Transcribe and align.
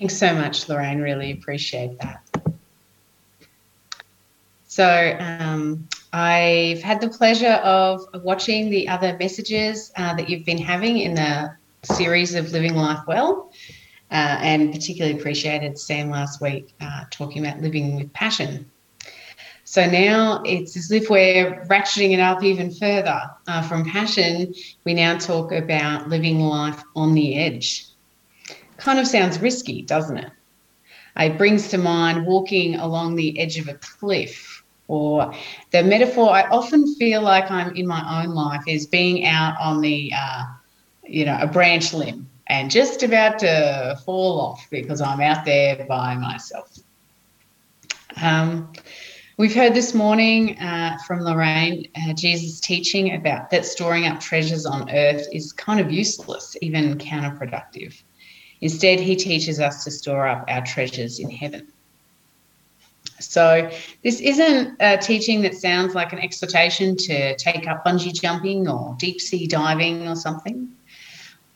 Thanks 0.00 0.16
so 0.16 0.34
much, 0.34 0.66
Lorraine. 0.66 1.02
Really 1.02 1.30
appreciate 1.30 1.98
that. 1.98 2.24
So, 4.66 5.16
um, 5.20 5.86
I've 6.10 6.80
had 6.82 7.02
the 7.02 7.10
pleasure 7.10 7.60
of 7.62 8.00
watching 8.14 8.70
the 8.70 8.88
other 8.88 9.14
messages 9.18 9.92
uh, 9.98 10.14
that 10.14 10.30
you've 10.30 10.46
been 10.46 10.56
having 10.56 10.96
in 11.00 11.14
the 11.14 11.54
series 11.84 12.34
of 12.34 12.50
Living 12.50 12.76
Life 12.76 13.00
Well, 13.06 13.52
uh, 14.10 14.38
and 14.40 14.72
particularly 14.72 15.18
appreciated 15.18 15.78
Sam 15.78 16.08
last 16.08 16.40
week 16.40 16.72
uh, 16.80 17.04
talking 17.10 17.44
about 17.46 17.60
living 17.60 17.96
with 17.96 18.10
passion. 18.14 18.70
So 19.64 19.84
now 19.84 20.42
it's 20.46 20.78
as 20.78 20.90
if 20.90 21.10
we're 21.10 21.62
ratcheting 21.66 22.12
it 22.14 22.20
up 22.20 22.42
even 22.42 22.70
further. 22.74 23.20
Uh, 23.46 23.60
from 23.60 23.84
passion, 23.84 24.54
we 24.84 24.94
now 24.94 25.18
talk 25.18 25.52
about 25.52 26.08
living 26.08 26.40
life 26.40 26.82
on 26.96 27.12
the 27.12 27.36
edge. 27.36 27.89
Kind 28.80 28.98
of 28.98 29.06
sounds 29.06 29.38
risky, 29.40 29.82
doesn't 29.82 30.16
it? 30.16 30.30
It 31.16 31.36
brings 31.36 31.68
to 31.68 31.78
mind 31.78 32.26
walking 32.26 32.76
along 32.76 33.16
the 33.16 33.38
edge 33.38 33.58
of 33.58 33.68
a 33.68 33.74
cliff 33.74 34.64
or 34.88 35.32
the 35.70 35.82
metaphor 35.82 36.30
I 36.30 36.42
often 36.48 36.94
feel 36.94 37.22
like 37.22 37.50
I'm 37.50 37.76
in 37.76 37.86
my 37.86 38.22
own 38.22 38.34
life 38.34 38.62
is 38.66 38.86
being 38.86 39.26
out 39.26 39.54
on 39.60 39.80
the, 39.80 40.12
uh, 40.16 40.44
you 41.04 41.24
know, 41.24 41.38
a 41.40 41.46
branch 41.46 41.92
limb 41.92 42.28
and 42.48 42.70
just 42.70 43.02
about 43.02 43.38
to 43.40 43.98
fall 44.04 44.40
off 44.40 44.66
because 44.70 45.00
I'm 45.00 45.20
out 45.20 45.44
there 45.44 45.84
by 45.88 46.16
myself. 46.16 46.76
Um, 48.20 48.72
we've 49.36 49.54
heard 49.54 49.74
this 49.74 49.94
morning 49.94 50.58
uh, 50.58 50.98
from 51.06 51.20
Lorraine 51.20 51.86
uh, 51.96 52.12
Jesus 52.14 52.60
teaching 52.60 53.14
about 53.14 53.50
that 53.50 53.64
storing 53.64 54.06
up 54.06 54.18
treasures 54.18 54.66
on 54.66 54.90
earth 54.90 55.26
is 55.32 55.52
kind 55.52 55.78
of 55.78 55.92
useless, 55.92 56.56
even 56.60 56.98
counterproductive. 56.98 58.02
Instead, 58.60 59.00
he 59.00 59.16
teaches 59.16 59.60
us 59.60 59.84
to 59.84 59.90
store 59.90 60.26
up 60.26 60.44
our 60.48 60.64
treasures 60.64 61.18
in 61.18 61.30
heaven. 61.30 61.66
So, 63.18 63.70
this 64.02 64.20
isn't 64.20 64.76
a 64.80 64.96
teaching 64.96 65.42
that 65.42 65.54
sounds 65.54 65.94
like 65.94 66.12
an 66.12 66.18
exhortation 66.18 66.96
to 66.96 67.36
take 67.36 67.66
up 67.66 67.84
bungee 67.84 68.12
jumping 68.12 68.68
or 68.68 68.96
deep 68.98 69.20
sea 69.20 69.46
diving 69.46 70.08
or 70.08 70.16
something. 70.16 70.74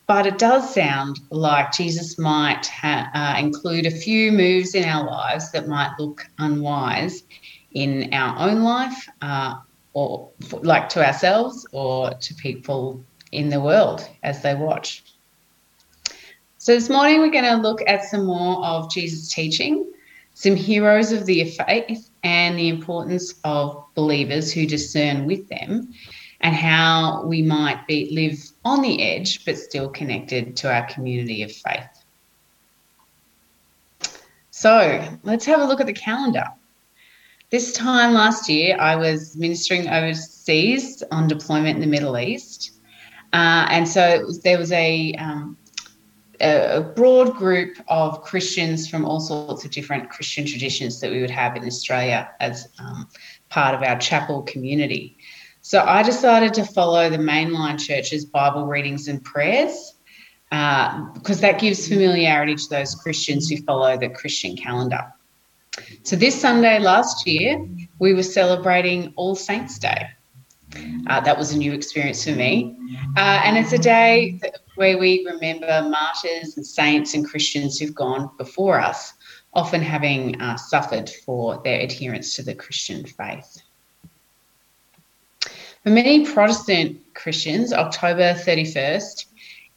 But 0.06 0.26
it 0.26 0.36
does 0.36 0.74
sound 0.74 1.20
like 1.30 1.72
Jesus 1.72 2.18
might 2.18 2.66
ha- 2.66 3.10
uh, 3.14 3.40
include 3.40 3.86
a 3.86 3.90
few 3.90 4.32
moves 4.32 4.74
in 4.74 4.84
our 4.84 5.06
lives 5.06 5.50
that 5.52 5.66
might 5.66 5.94
look 5.98 6.26
unwise 6.38 7.22
in 7.72 8.12
our 8.12 8.48
own 8.48 8.62
life, 8.62 9.08
uh, 9.22 9.56
or 9.94 10.28
like 10.62 10.90
to 10.90 11.06
ourselves 11.06 11.66
or 11.72 12.12
to 12.12 12.34
people 12.34 13.02
in 13.32 13.48
the 13.48 13.60
world 13.60 14.06
as 14.22 14.42
they 14.42 14.54
watch. 14.54 15.02
So, 16.64 16.72
this 16.74 16.88
morning 16.88 17.20
we're 17.20 17.30
going 17.30 17.44
to 17.44 17.56
look 17.56 17.82
at 17.86 18.04
some 18.04 18.24
more 18.24 18.64
of 18.64 18.90
Jesus' 18.90 19.28
teaching 19.28 19.92
some 20.32 20.56
heroes 20.56 21.12
of 21.12 21.26
the 21.26 21.44
faith 21.44 22.08
and 22.22 22.58
the 22.58 22.70
importance 22.70 23.34
of 23.44 23.84
believers 23.94 24.50
who 24.50 24.64
discern 24.64 25.26
with 25.26 25.46
them 25.50 25.92
and 26.40 26.56
how 26.56 27.22
we 27.26 27.42
might 27.42 27.86
be 27.86 28.08
live 28.12 28.38
on 28.64 28.80
the 28.80 29.02
edge 29.02 29.44
but 29.44 29.58
still 29.58 29.90
connected 29.90 30.56
to 30.56 30.72
our 30.72 30.86
community 30.86 31.42
of 31.42 31.52
faith. 31.52 32.02
So 34.50 35.06
let's 35.22 35.44
have 35.44 35.60
a 35.60 35.66
look 35.66 35.82
at 35.82 35.86
the 35.86 35.92
calendar. 35.92 36.46
This 37.50 37.74
time 37.74 38.14
last 38.14 38.48
year, 38.48 38.78
I 38.80 38.96
was 38.96 39.36
ministering 39.36 39.86
overseas 39.86 41.02
on 41.10 41.28
deployment 41.28 41.74
in 41.74 41.82
the 41.82 41.86
Middle 41.86 42.16
East. 42.16 42.70
Uh, 43.34 43.66
and 43.68 43.86
so 43.86 44.24
was, 44.24 44.40
there 44.40 44.58
was 44.58 44.72
a 44.72 45.12
um, 45.16 45.58
a, 46.44 46.80
broad 46.80 47.34
group 47.34 47.76
of 47.88 48.22
Christians 48.22 48.88
from 48.88 49.04
all 49.04 49.20
sorts 49.20 49.64
of 49.64 49.70
different 49.70 50.10
Christian 50.10 50.46
traditions 50.46 51.00
that 51.00 51.10
we 51.10 51.20
would 51.20 51.30
have 51.30 51.56
in 51.56 51.64
Australia 51.64 52.30
as 52.40 52.68
um, 52.78 53.08
part 53.48 53.74
of 53.74 53.82
our 53.82 53.98
chapel 53.98 54.42
community. 54.42 55.16
So 55.62 55.80
I 55.80 56.02
decided 56.02 56.52
to 56.54 56.64
follow 56.64 57.08
the 57.08 57.16
mainline 57.18 57.78
church's 57.78 58.24
Bible 58.24 58.66
readings 58.66 59.08
and 59.08 59.24
prayers 59.24 59.94
uh, 60.52 61.04
because 61.14 61.40
that 61.40 61.58
gives 61.58 61.88
familiarity 61.88 62.54
to 62.54 62.68
those 62.68 62.94
Christians 62.94 63.48
who 63.48 63.56
follow 63.62 63.96
the 63.96 64.10
Christian 64.10 64.56
calendar. 64.56 65.12
So 66.02 66.16
this 66.16 66.40
Sunday 66.40 66.78
last 66.78 67.26
year, 67.26 67.66
we 67.98 68.14
were 68.14 68.22
celebrating 68.22 69.12
All 69.16 69.34
Saints' 69.34 69.78
Day. 69.78 70.10
Uh, 71.06 71.20
that 71.20 71.36
was 71.36 71.52
a 71.52 71.58
new 71.58 71.72
experience 71.72 72.24
for 72.24 72.32
me. 72.32 72.76
Uh, 73.16 73.40
and 73.44 73.56
it's 73.56 73.72
a 73.72 73.78
day 73.78 74.40
where 74.76 74.98
we 74.98 75.24
remember 75.26 75.88
martyrs 75.88 76.56
and 76.56 76.66
saints 76.66 77.14
and 77.14 77.28
Christians 77.28 77.78
who've 77.78 77.94
gone 77.94 78.30
before 78.38 78.80
us, 78.80 79.12
often 79.52 79.82
having 79.82 80.40
uh, 80.40 80.56
suffered 80.56 81.10
for 81.24 81.60
their 81.62 81.80
adherence 81.80 82.34
to 82.36 82.42
the 82.42 82.54
Christian 82.54 83.04
faith. 83.04 83.62
For 85.82 85.90
many 85.90 86.24
Protestant 86.24 86.98
Christians, 87.14 87.72
October 87.72 88.32
31st 88.32 89.26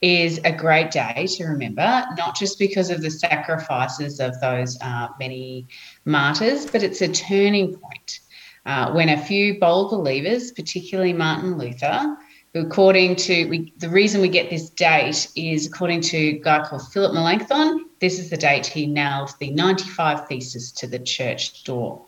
is 0.00 0.40
a 0.44 0.52
great 0.52 0.90
day 0.90 1.26
to 1.36 1.44
remember, 1.44 2.04
not 2.16 2.36
just 2.36 2.58
because 2.58 2.88
of 2.88 3.02
the 3.02 3.10
sacrifices 3.10 4.20
of 4.20 4.40
those 4.40 4.78
uh, 4.80 5.08
many 5.18 5.66
martyrs, 6.04 6.66
but 6.66 6.82
it's 6.82 7.02
a 7.02 7.08
turning 7.08 7.76
point 7.76 8.20
uh, 8.68 8.92
when 8.92 9.08
a 9.08 9.16
few 9.16 9.58
bold 9.58 9.90
believers, 9.90 10.52
particularly 10.52 11.14
Martin 11.14 11.56
Luther, 11.56 12.16
according 12.54 13.16
to 13.16 13.48
we, 13.48 13.72
the 13.78 13.88
reason 13.88 14.20
we 14.20 14.28
get 14.28 14.50
this 14.50 14.68
date 14.68 15.26
is 15.34 15.66
according 15.66 16.02
to 16.02 16.16
a 16.18 16.38
guy 16.38 16.62
called 16.62 16.86
Philip 16.92 17.14
Melanchthon. 17.14 17.86
This 18.00 18.18
is 18.18 18.28
the 18.28 18.36
date 18.36 18.66
he 18.66 18.86
nailed 18.86 19.30
the 19.40 19.50
95 19.50 20.28
Theses 20.28 20.70
to 20.72 20.86
the 20.86 20.98
church 20.98 21.64
door. 21.64 22.04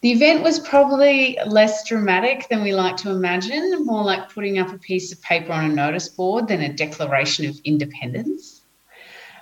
The 0.00 0.12
event 0.12 0.42
was 0.42 0.60
probably 0.60 1.38
less 1.46 1.86
dramatic 1.86 2.48
than 2.48 2.62
we 2.62 2.72
like 2.72 2.96
to 2.98 3.10
imagine, 3.10 3.84
more 3.84 4.02
like 4.02 4.30
putting 4.32 4.58
up 4.58 4.72
a 4.72 4.78
piece 4.78 5.12
of 5.12 5.20
paper 5.20 5.52
on 5.52 5.70
a 5.70 5.74
notice 5.74 6.08
board 6.08 6.48
than 6.48 6.62
a 6.62 6.72
declaration 6.72 7.44
of 7.44 7.60
independence. 7.64 8.55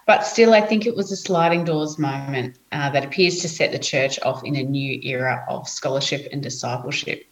But 0.07 0.27
still, 0.27 0.53
I 0.53 0.61
think 0.61 0.85
it 0.85 0.97
was 0.97 1.11
a 1.11 1.17
sliding 1.17 1.65
doors 1.65 1.99
moment 1.99 2.59
uh, 2.73 2.91
that 2.91 3.05
appears 3.05 3.39
to 3.39 3.49
set 3.49 3.73
the 3.73 3.79
church 3.79 4.21
off 4.21 4.45
in 4.45 4.57
a 4.57 4.63
new 4.63 5.01
era 5.03 5.45
of 5.49 5.69
scholarship 5.69 6.29
and 6.31 6.43
discipleship. 6.43 7.25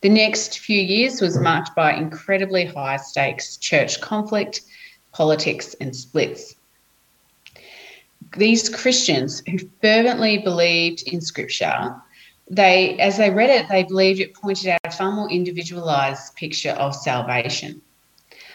The 0.00 0.08
next 0.08 0.60
few 0.60 0.80
years 0.80 1.20
was 1.20 1.38
marked 1.38 1.74
by 1.74 1.92
incredibly 1.92 2.64
high 2.64 2.96
stakes 2.96 3.56
church 3.56 4.00
conflict, 4.00 4.62
politics, 5.12 5.74
and 5.80 5.94
splits. 5.94 6.54
These 8.36 8.68
Christians 8.68 9.42
who 9.48 9.58
fervently 9.82 10.38
believed 10.38 11.02
in 11.06 11.20
Scripture, 11.20 11.96
they, 12.48 12.98
as 12.98 13.18
they 13.18 13.30
read 13.30 13.50
it, 13.50 13.68
they 13.68 13.82
believed 13.82 14.20
it 14.20 14.34
pointed 14.34 14.68
out 14.68 14.80
a 14.84 14.90
far 14.90 15.10
more 15.10 15.30
individualized 15.30 16.36
picture 16.36 16.70
of 16.70 16.94
salvation. 16.94 17.82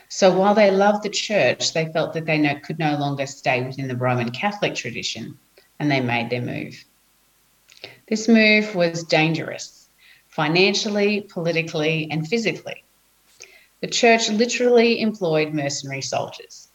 So 0.10 0.38
while 0.38 0.54
they 0.54 0.72
loved 0.72 1.04
the 1.04 1.10
church, 1.10 1.74
they 1.74 1.88
felt 1.88 2.14
that 2.14 2.26
they 2.26 2.38
no, 2.38 2.60
could 2.60 2.80
no 2.80 2.98
longer 2.98 3.26
stay 3.26 3.64
within 3.64 3.88
the 3.88 3.98
Roman 3.98 4.32
Catholic 4.32 4.76
tradition, 4.76 5.38
and 5.80 5.90
they 5.90 6.00
made 6.00 6.30
their 6.30 6.42
move. 6.42 6.84
This 8.08 8.28
move 8.28 8.76
was 8.76 9.04
dangerous 9.04 9.90
financially, 10.28 11.22
politically, 11.22 12.10
and 12.12 12.28
physically. 12.28 12.84
The 13.80 13.88
church 13.88 14.30
literally 14.30 15.00
employed 15.00 15.54
mercenary 15.54 16.02
soldiers. 16.02 16.68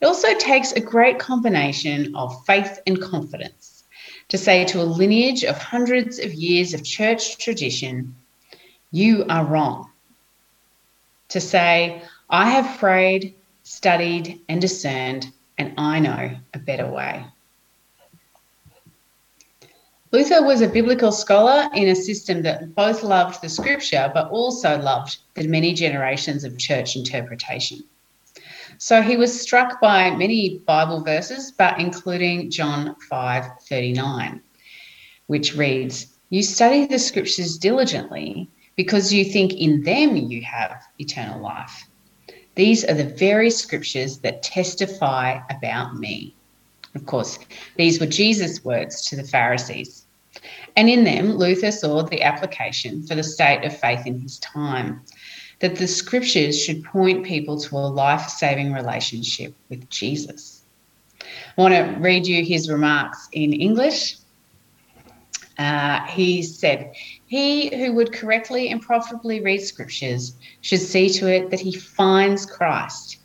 It 0.00 0.04
also 0.06 0.34
takes 0.34 0.72
a 0.72 0.80
great 0.80 1.18
combination 1.18 2.16
of 2.16 2.44
faith 2.46 2.80
and 2.86 3.00
confidence 3.00 3.84
to 4.28 4.38
say 4.38 4.64
to 4.66 4.80
a 4.80 4.84
lineage 4.84 5.44
of 5.44 5.58
hundreds 5.58 6.18
of 6.18 6.32
years 6.34 6.74
of 6.74 6.84
church 6.84 7.38
tradition, 7.38 8.16
you 8.90 9.24
are 9.28 9.44
wrong. 9.44 9.90
To 11.36 11.40
say, 11.42 12.00
I 12.30 12.48
have 12.48 12.78
prayed, 12.78 13.34
studied, 13.62 14.40
and 14.48 14.58
discerned, 14.58 15.30
and 15.58 15.74
I 15.76 16.00
know 16.00 16.30
a 16.54 16.58
better 16.58 16.90
way. 16.90 17.26
Luther 20.12 20.42
was 20.42 20.62
a 20.62 20.66
biblical 20.66 21.12
scholar 21.12 21.68
in 21.74 21.88
a 21.88 21.94
system 21.94 22.40
that 22.44 22.74
both 22.74 23.02
loved 23.02 23.42
the 23.42 23.50
scripture 23.50 24.10
but 24.14 24.30
also 24.30 24.80
loved 24.80 25.18
the 25.34 25.46
many 25.46 25.74
generations 25.74 26.42
of 26.42 26.56
church 26.56 26.96
interpretation. 26.96 27.84
So 28.78 29.02
he 29.02 29.18
was 29.18 29.38
struck 29.38 29.78
by 29.78 30.16
many 30.16 30.60
Bible 30.60 31.04
verses, 31.04 31.52
but 31.52 31.78
including 31.78 32.50
John 32.50 32.96
5:39, 33.10 34.40
which 35.26 35.54
reads, 35.54 36.06
"You 36.30 36.42
study 36.42 36.86
the 36.86 36.98
scriptures 36.98 37.58
diligently 37.58 38.48
because 38.76 39.12
you 39.12 39.24
think 39.24 39.52
in 39.54 39.82
them 39.82 40.16
you 40.16 40.42
have 40.42 40.82
eternal 40.98 41.40
life. 41.40 41.88
These 42.54 42.84
are 42.84 42.94
the 42.94 43.04
very 43.04 43.50
scriptures 43.50 44.18
that 44.18 44.42
testify 44.42 45.40
about 45.50 45.96
me." 45.98 46.34
Of 46.94 47.04
course, 47.04 47.38
these 47.76 48.00
were 48.00 48.06
Jesus' 48.06 48.64
words 48.64 49.02
to 49.08 49.16
the 49.16 49.24
Pharisees. 49.24 50.04
And 50.76 50.88
in 50.88 51.04
them, 51.04 51.36
Luther 51.36 51.72
saw 51.72 52.02
the 52.02 52.22
application 52.22 53.06
for 53.06 53.14
the 53.14 53.22
state 53.22 53.64
of 53.64 53.78
faith 53.78 54.06
in 54.06 54.20
his 54.20 54.38
time 54.38 55.02
that 55.60 55.76
the 55.76 55.86
scriptures 55.86 56.62
should 56.62 56.84
point 56.84 57.24
people 57.24 57.58
to 57.60 57.76
a 57.76 57.78
life 57.78 58.28
saving 58.28 58.72
relationship 58.72 59.54
with 59.70 59.88
Jesus. 59.88 60.62
I 61.22 61.60
want 61.62 61.74
to 61.74 61.98
read 62.00 62.26
you 62.26 62.44
his 62.44 62.70
remarks 62.70 63.28
in 63.32 63.52
English. 63.54 64.16
Uh, 65.58 66.06
he 66.08 66.42
said, 66.42 66.92
He 67.28 67.74
who 67.76 67.92
would 67.94 68.12
correctly 68.12 68.68
and 68.68 68.80
profitably 68.80 69.40
read 69.40 69.60
scriptures 69.60 70.34
should 70.60 70.80
see 70.80 71.08
to 71.10 71.26
it 71.26 71.50
that 71.50 71.60
he 71.60 71.72
finds 71.72 72.46
Christ, 72.46 73.16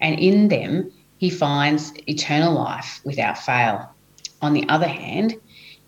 and 0.00 0.18
in 0.20 0.46
them 0.46 0.92
he 1.16 1.28
finds 1.28 1.92
eternal 2.06 2.54
life 2.54 3.00
without 3.04 3.36
fail. 3.36 3.90
On 4.40 4.52
the 4.52 4.68
other 4.68 4.86
hand, 4.86 5.34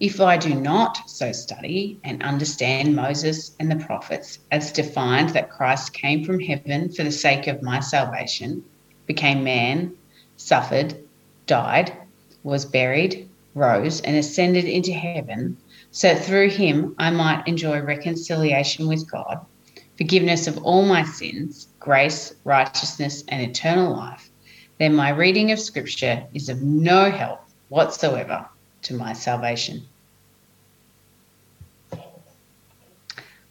if 0.00 0.20
I 0.20 0.36
do 0.36 0.54
not 0.54 1.08
so 1.08 1.30
study 1.30 2.00
and 2.02 2.22
understand 2.24 2.96
Moses 2.96 3.54
and 3.60 3.70
the 3.70 3.84
prophets 3.84 4.40
as 4.50 4.72
to 4.72 4.82
find 4.82 5.28
that 5.30 5.50
Christ 5.50 5.92
came 5.92 6.24
from 6.24 6.40
heaven 6.40 6.88
for 6.88 7.04
the 7.04 7.12
sake 7.12 7.46
of 7.46 7.62
my 7.62 7.78
salvation, 7.78 8.64
became 9.06 9.44
man, 9.44 9.92
suffered, 10.36 10.96
died, 11.46 11.92
was 12.42 12.64
buried, 12.64 13.28
rose, 13.54 14.00
and 14.00 14.16
ascended 14.16 14.64
into 14.64 14.92
heaven, 14.92 15.56
so 15.90 16.14
through 16.14 16.50
him 16.50 16.94
I 16.98 17.10
might 17.10 17.46
enjoy 17.46 17.80
reconciliation 17.80 18.86
with 18.86 19.10
God, 19.10 19.44
forgiveness 19.96 20.46
of 20.46 20.58
all 20.58 20.84
my 20.84 21.04
sins, 21.04 21.68
grace, 21.78 22.34
righteousness, 22.44 23.24
and 23.28 23.42
eternal 23.42 23.92
life, 23.92 24.30
then 24.78 24.94
my 24.94 25.10
reading 25.10 25.52
of 25.52 25.58
Scripture 25.58 26.24
is 26.32 26.48
of 26.48 26.62
no 26.62 27.10
help 27.10 27.40
whatsoever 27.68 28.46
to 28.82 28.94
my 28.94 29.12
salvation. 29.12 29.82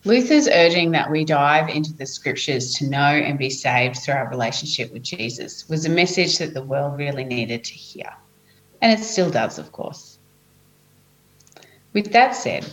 Luther's 0.05 0.47
urging 0.47 0.91
that 0.91 1.11
we 1.11 1.25
dive 1.25 1.67
into 1.67 1.93
the 1.93 2.05
scriptures 2.05 2.73
to 2.75 2.87
know 2.87 2.97
and 2.97 3.37
be 3.37 3.49
saved 3.49 3.97
through 3.97 4.13
our 4.13 4.29
relationship 4.29 4.93
with 4.93 5.03
Jesus 5.03 5.67
was 5.67 5.85
a 5.85 5.89
message 5.89 6.37
that 6.37 6.53
the 6.53 6.63
world 6.63 6.97
really 6.97 7.25
needed 7.25 7.65
to 7.65 7.73
hear. 7.73 8.09
And 8.81 8.97
it 8.97 9.03
still 9.03 9.29
does, 9.29 9.59
of 9.59 9.73
course. 9.73 10.18
With 11.99 12.13
that 12.13 12.33
said, 12.33 12.65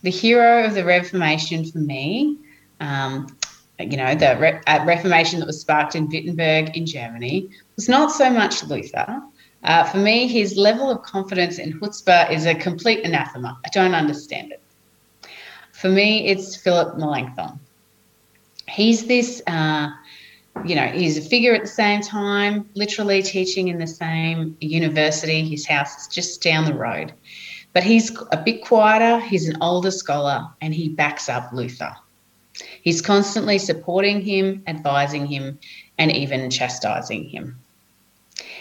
the 0.00 0.10
hero 0.10 0.64
of 0.64 0.72
the 0.72 0.86
Reformation 0.86 1.70
for 1.70 1.80
me, 1.80 2.38
um, 2.80 3.26
you 3.78 3.98
know, 3.98 4.14
the 4.14 4.38
Re- 4.40 4.60
uh, 4.66 4.82
Reformation 4.86 5.40
that 5.40 5.46
was 5.46 5.60
sparked 5.60 5.94
in 5.94 6.08
Wittenberg 6.08 6.74
in 6.74 6.86
Germany, 6.86 7.50
was 7.76 7.90
not 7.90 8.10
so 8.10 8.30
much 8.30 8.64
Luther. 8.64 9.20
Uh, 9.64 9.84
for 9.84 9.98
me, 9.98 10.26
his 10.28 10.56
level 10.56 10.90
of 10.90 11.02
confidence 11.02 11.58
in 11.58 11.78
chutzpah 11.78 12.30
is 12.30 12.46
a 12.46 12.54
complete 12.54 13.04
anathema. 13.04 13.58
I 13.66 13.68
don't 13.68 13.94
understand 13.94 14.52
it. 14.52 14.62
For 15.72 15.90
me, 15.90 16.26
it's 16.28 16.56
Philip 16.56 16.96
Melanchthon. 16.96 17.60
He's 18.66 19.04
this, 19.04 19.42
uh, 19.46 19.90
you 20.64 20.74
know, 20.74 20.86
he's 20.86 21.18
a 21.18 21.20
figure 21.20 21.52
at 21.52 21.60
the 21.60 21.68
same 21.68 22.00
time, 22.00 22.66
literally 22.72 23.22
teaching 23.22 23.68
in 23.68 23.76
the 23.76 23.86
same 23.86 24.56
university. 24.62 25.46
His 25.46 25.66
house 25.66 26.00
is 26.00 26.08
just 26.08 26.42
down 26.42 26.64
the 26.64 26.72
road. 26.72 27.12
But 27.74 27.82
he's 27.82 28.16
a 28.32 28.36
bit 28.36 28.62
quieter, 28.62 29.20
he's 29.20 29.48
an 29.48 29.58
older 29.60 29.90
scholar, 29.90 30.48
and 30.60 30.72
he 30.72 30.88
backs 30.88 31.28
up 31.28 31.52
Luther. 31.52 31.94
He's 32.82 33.02
constantly 33.02 33.58
supporting 33.58 34.20
him, 34.20 34.62
advising 34.68 35.26
him, 35.26 35.58
and 35.98 36.12
even 36.12 36.50
chastising 36.50 37.28
him. 37.28 37.58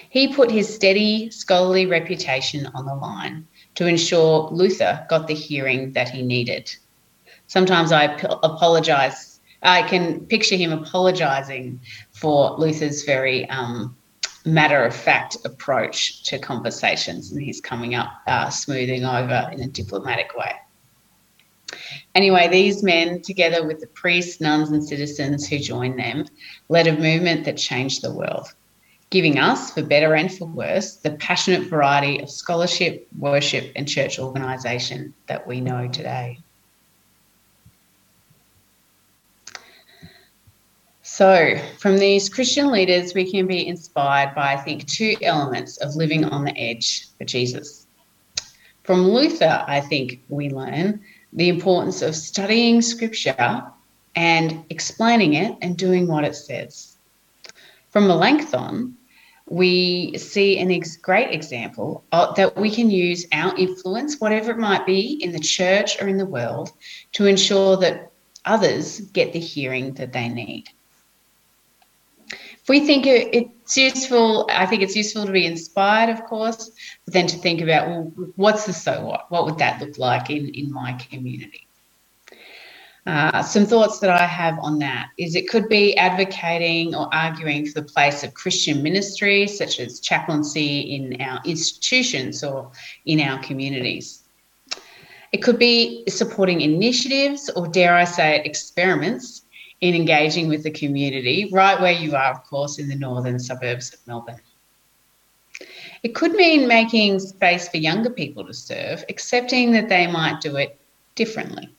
He 0.09 0.33
put 0.33 0.51
his 0.51 0.73
steady 0.73 1.29
scholarly 1.29 1.85
reputation 1.85 2.67
on 2.73 2.85
the 2.85 2.95
line 2.95 3.47
to 3.75 3.85
ensure 3.85 4.49
Luther 4.51 5.05
got 5.09 5.27
the 5.27 5.33
hearing 5.35 5.91
that 5.93 6.09
he 6.09 6.23
needed. 6.23 6.75
Sometimes 7.47 7.91
I 7.91 8.05
apologize. 8.43 9.39
I 9.61 9.83
can 9.83 10.25
picture 10.25 10.55
him 10.55 10.71
apologizing 10.71 11.79
for 12.11 12.55
Luther's 12.57 13.03
very 13.03 13.47
um, 13.49 13.95
matter 14.45 14.83
of 14.83 14.95
fact 14.95 15.37
approach 15.45 16.23
to 16.23 16.37
conversations, 16.39 17.31
and 17.31 17.41
he's 17.41 17.61
coming 17.61 17.95
up 17.95 18.11
uh, 18.27 18.49
smoothing 18.49 19.05
over 19.05 19.49
in 19.51 19.61
a 19.61 19.67
diplomatic 19.67 20.35
way. 20.35 20.53
Anyway, 22.13 22.47
these 22.47 22.83
men, 22.83 23.21
together 23.21 23.65
with 23.65 23.79
the 23.79 23.87
priests, 23.87 24.39
nuns, 24.39 24.69
and 24.69 24.83
citizens 24.83 25.47
who 25.47 25.57
joined 25.57 25.97
them, 25.97 26.25
led 26.69 26.87
a 26.87 26.97
movement 26.97 27.45
that 27.45 27.57
changed 27.57 28.01
the 28.01 28.13
world, 28.13 28.53
giving 29.09 29.39
us, 29.39 29.71
for 29.71 29.81
better 29.81 30.13
and 30.13 30.31
for 30.31 30.45
worse, 30.45 30.97
the 30.97 31.11
passionate 31.11 31.67
variety 31.67 32.19
of 32.19 32.29
scholarship, 32.29 33.07
worship, 33.17 33.71
and 33.75 33.87
church 33.87 34.19
organisation 34.19 35.13
that 35.27 35.47
we 35.47 35.61
know 35.61 35.87
today. 35.87 36.42
So, 41.15 41.59
from 41.77 41.99
these 41.99 42.27
Christian 42.27 42.71
leaders, 42.71 43.13
we 43.13 43.29
can 43.29 43.45
be 43.45 43.67
inspired 43.67 44.33
by, 44.33 44.53
I 44.53 44.57
think, 44.57 44.87
two 44.87 45.15
elements 45.21 45.77
of 45.77 45.95
living 45.95 46.25
on 46.25 46.43
the 46.43 46.57
edge 46.57 47.05
for 47.19 47.23
Jesus. 47.23 47.85
From 48.81 49.07
Luther, 49.07 49.63
I 49.67 49.79
think 49.79 50.23
we 50.27 50.49
learn 50.49 51.01
the 51.31 51.49
importance 51.49 52.01
of 52.01 52.15
studying 52.15 52.81
scripture 52.81 53.61
and 54.15 54.65
explaining 54.71 55.35
it 55.35 55.55
and 55.61 55.77
doing 55.77 56.07
what 56.07 56.23
it 56.23 56.35
says. 56.35 56.97
From 57.91 58.07
Melanchthon, 58.07 58.97
we 59.45 60.17
see 60.17 60.57
a 60.57 60.67
ex- 60.67 60.97
great 60.97 61.29
example 61.29 62.03
of, 62.11 62.33
that 62.37 62.57
we 62.57 62.71
can 62.71 62.89
use 62.89 63.27
our 63.31 63.55
influence, 63.55 64.19
whatever 64.19 64.49
it 64.49 64.57
might 64.57 64.87
be, 64.87 65.23
in 65.23 65.31
the 65.31 65.39
church 65.39 66.01
or 66.01 66.07
in 66.07 66.17
the 66.17 66.25
world, 66.25 66.71
to 67.11 67.27
ensure 67.27 67.77
that 67.77 68.11
others 68.45 68.99
get 68.99 69.31
the 69.31 69.39
hearing 69.39 69.93
that 69.93 70.11
they 70.11 70.27
need 70.27 70.71
if 72.63 72.69
we 72.69 72.79
think 72.79 73.05
it's 73.05 73.75
useful, 73.75 74.47
I 74.49 74.65
think 74.65 74.83
it's 74.83 74.95
useful 74.95 75.25
to 75.25 75.31
be 75.33 75.45
inspired, 75.45 76.09
of 76.09 76.23
course, 76.23 76.71
but 77.03 77.13
then 77.13 77.27
to 77.27 77.37
think 77.37 77.59
about, 77.59 77.89
well, 77.89 78.13
what's 78.37 78.65
the 78.65 78.71
so 78.71 79.03
what? 79.05 79.29
What 79.29 79.45
would 79.45 79.57
that 79.57 79.81
look 79.81 79.97
like 79.97 80.29
in, 80.29 80.47
in 80.47 80.71
my 80.71 80.93
community? 80.93 81.67
Uh, 83.05 83.43
some 83.43 83.65
thoughts 83.65 83.99
that 83.99 84.09
I 84.09 84.25
have 84.25 84.57
on 84.59 84.79
that 84.79 85.09
is 85.17 85.35
it 85.35 85.49
could 85.49 85.67
be 85.67 85.97
advocating 85.97 86.95
or 86.95 87.13
arguing 87.13 87.65
for 87.65 87.81
the 87.81 87.85
place 87.85 88.23
of 88.23 88.33
Christian 88.33 88.81
ministry, 88.81 89.45
such 89.45 89.81
as 89.81 89.99
chaplaincy 89.99 90.95
in 90.95 91.21
our 91.21 91.41
institutions 91.43 92.45
or 92.45 92.71
in 93.05 93.19
our 93.19 93.43
communities. 93.43 94.23
It 95.33 95.39
could 95.39 95.59
be 95.59 96.05
supporting 96.07 96.61
initiatives 96.61 97.49
or, 97.49 97.67
dare 97.67 97.93
I 97.93 98.05
say 98.05 98.37
it, 98.37 98.45
experiments 98.45 99.42
in 99.83 99.95
engaging 99.95 100.47
with 100.47 100.63
the 100.63 100.71
community, 100.71 101.49
right 101.51 101.79
where 101.81 101.91
you 101.91 102.15
are, 102.15 102.31
of 102.31 102.41
course, 102.45 102.79
in 102.79 102.87
the 102.87 102.95
northern 102.95 103.37
suburbs 103.37 103.93
of 103.93 103.99
Melbourne. 104.07 104.39
It 106.03 106.15
could 106.15 106.31
mean 106.35 106.69
making 106.69 107.19
space 107.19 107.67
for 107.67 107.75
younger 107.75 108.09
people 108.09 108.45
to 108.45 108.53
serve, 108.53 109.03
accepting 109.09 109.73
that 109.73 109.89
they 109.89 110.07
might 110.07 110.39
do 110.39 110.55
it 110.55 110.79
differently. 111.15 111.69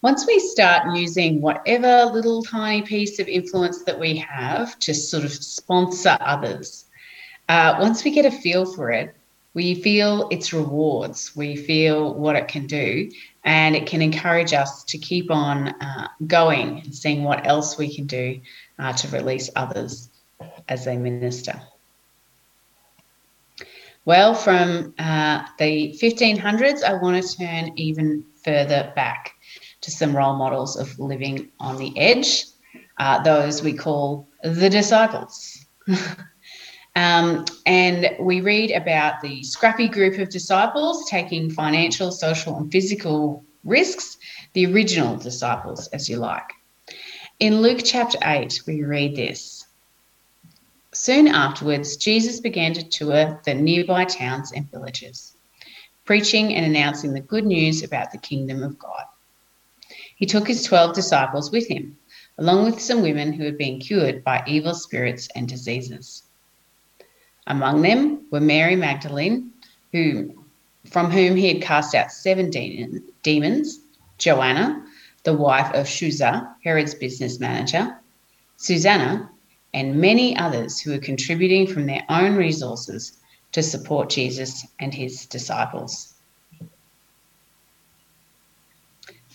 Once 0.00 0.24
we 0.28 0.38
start 0.38 0.96
using 0.96 1.40
whatever 1.40 2.04
little 2.04 2.40
tiny 2.40 2.82
piece 2.82 3.18
of 3.18 3.26
influence 3.26 3.82
that 3.82 3.98
we 3.98 4.16
have 4.16 4.78
to 4.78 4.94
sort 4.94 5.24
of 5.24 5.32
sponsor 5.32 6.16
others, 6.20 6.84
uh, 7.48 7.78
once 7.80 8.04
we 8.04 8.12
get 8.12 8.24
a 8.24 8.30
feel 8.30 8.64
for 8.64 8.92
it, 8.92 9.12
we 9.54 9.74
feel 9.74 10.28
its 10.28 10.52
rewards, 10.52 11.34
we 11.34 11.56
feel 11.56 12.14
what 12.14 12.36
it 12.36 12.46
can 12.46 12.68
do, 12.68 13.10
and 13.46 13.76
it 13.76 13.86
can 13.86 14.02
encourage 14.02 14.52
us 14.52 14.82
to 14.84 14.98
keep 14.98 15.30
on 15.30 15.68
uh, 15.68 16.08
going 16.26 16.80
and 16.80 16.94
seeing 16.94 17.22
what 17.22 17.46
else 17.46 17.78
we 17.78 17.94
can 17.94 18.04
do 18.04 18.40
uh, 18.80 18.92
to 18.92 19.08
release 19.16 19.48
others 19.54 20.10
as 20.68 20.84
they 20.84 20.96
minister. 20.96 21.58
Well, 24.04 24.34
from 24.34 24.94
uh, 24.98 25.46
the 25.58 25.96
1500s, 26.00 26.82
I 26.82 26.94
want 26.94 27.22
to 27.22 27.38
turn 27.38 27.72
even 27.76 28.24
further 28.44 28.92
back 28.94 29.32
to 29.80 29.90
some 29.90 30.16
role 30.16 30.36
models 30.36 30.76
of 30.76 30.98
living 30.98 31.50
on 31.60 31.76
the 31.76 31.96
edge, 31.98 32.44
uh, 32.98 33.22
those 33.22 33.62
we 33.62 33.72
call 33.72 34.28
the 34.42 34.68
disciples. 34.68 35.64
Um, 36.96 37.44
and 37.66 38.16
we 38.18 38.40
read 38.40 38.70
about 38.70 39.20
the 39.20 39.42
scrappy 39.42 39.86
group 39.86 40.18
of 40.18 40.30
disciples 40.30 41.08
taking 41.10 41.50
financial, 41.50 42.10
social, 42.10 42.56
and 42.56 42.72
physical 42.72 43.44
risks, 43.64 44.16
the 44.54 44.72
original 44.72 45.18
disciples, 45.18 45.88
as 45.88 46.08
you 46.08 46.16
like. 46.16 46.50
In 47.38 47.60
Luke 47.60 47.82
chapter 47.84 48.16
8, 48.24 48.62
we 48.66 48.82
read 48.82 49.14
this. 49.14 49.66
Soon 50.94 51.28
afterwards, 51.28 51.98
Jesus 51.98 52.40
began 52.40 52.72
to 52.72 52.88
tour 52.88 53.42
the 53.44 53.52
nearby 53.52 54.06
towns 54.06 54.52
and 54.52 54.70
villages, 54.70 55.36
preaching 56.06 56.54
and 56.54 56.64
announcing 56.64 57.12
the 57.12 57.20
good 57.20 57.44
news 57.44 57.82
about 57.82 58.10
the 58.10 58.16
kingdom 58.16 58.62
of 58.62 58.78
God. 58.78 59.04
He 60.16 60.24
took 60.24 60.48
his 60.48 60.62
12 60.62 60.94
disciples 60.94 61.52
with 61.52 61.68
him, 61.68 61.98
along 62.38 62.64
with 62.64 62.80
some 62.80 63.02
women 63.02 63.34
who 63.34 63.44
had 63.44 63.58
been 63.58 63.80
cured 63.80 64.24
by 64.24 64.42
evil 64.46 64.72
spirits 64.72 65.28
and 65.36 65.46
diseases. 65.46 66.22
Among 67.46 67.82
them 67.82 68.26
were 68.30 68.40
Mary 68.40 68.76
Magdalene, 68.76 69.52
who, 69.92 70.44
from 70.90 71.10
whom 71.10 71.36
he 71.36 71.48
had 71.48 71.62
cast 71.62 71.94
out 71.94 72.10
seven 72.10 72.50
demons, 73.22 73.80
Joanna, 74.18 74.84
the 75.22 75.34
wife 75.34 75.72
of 75.74 75.86
Chuza, 75.86 76.54
Herod's 76.62 76.94
business 76.94 77.38
manager, 77.38 77.98
Susanna, 78.56 79.30
and 79.74 79.96
many 79.96 80.36
others 80.36 80.80
who 80.80 80.92
were 80.92 80.98
contributing 80.98 81.66
from 81.66 81.86
their 81.86 82.04
own 82.08 82.36
resources 82.36 83.18
to 83.52 83.62
support 83.62 84.10
Jesus 84.10 84.66
and 84.80 84.92
his 84.94 85.26
disciples. 85.26 86.14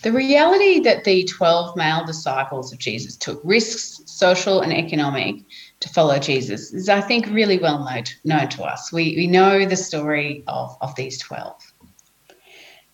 The 0.02 0.12
reality 0.12 0.80
that 0.80 1.04
the 1.04 1.24
12 1.26 1.76
male 1.76 2.04
disciples 2.06 2.74
of 2.74 2.80
Jesus 2.80 3.16
took 3.16 3.40
risks, 3.44 4.02
social 4.06 4.62
and 4.62 4.74
economic, 4.74 5.44
to 5.82 5.90
follow 5.90 6.20
Jesus 6.20 6.74
is, 6.74 6.90
I 6.90 7.02
think, 7.02 7.28
really 7.28 7.58
well 7.58 7.84
known, 7.84 8.04
known 8.24 8.50
to 8.50 8.64
us. 8.64 8.94
We, 8.94 9.16
we 9.16 9.28
know 9.28 9.66
the 9.66 9.76
story 9.76 10.44
of, 10.48 10.78
of 10.80 10.96
these 10.96 11.18
12. 11.20 11.74